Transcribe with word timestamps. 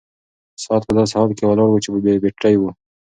ساعت 0.63 0.83
په 0.87 0.93
داسې 0.97 1.13
حال 1.19 1.31
کې 1.37 1.45
ولاړ 1.47 1.69
و 1.69 1.81
چې 1.83 1.89
بې 2.03 2.13
بيټرۍ 2.23 2.55
و. 2.57 2.63